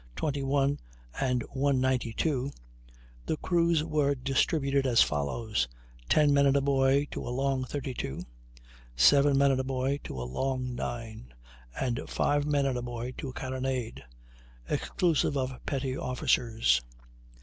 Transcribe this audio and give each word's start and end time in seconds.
21 0.15 0.79
and 1.19 1.43
192), 1.53 2.49
the 3.27 3.37
crews 3.37 3.83
were 3.83 4.15
distributed 4.15 4.87
as 4.87 5.03
follows: 5.03 5.67
ten 6.09 6.33
men 6.33 6.47
and 6.47 6.57
a 6.57 6.61
boy 6.61 7.05
to 7.11 7.21
a 7.21 7.29
long 7.29 7.63
32. 7.65 8.23
seven 8.95 9.37
men 9.37 9.51
and 9.51 9.59
a 9.59 9.63
boy 9.63 9.99
to 10.03 10.19
a 10.19 10.23
long 10.25 10.73
9. 10.73 11.33
and 11.79 12.01
five 12.09 12.47
men 12.47 12.65
and 12.65 12.79
a 12.79 12.81
boy 12.81 13.11
to 13.15 13.29
a 13.29 13.33
carronade, 13.33 14.03
exclusive 14.67 15.37
of 15.37 15.63
petty 15.67 15.95
officers. 15.95 16.81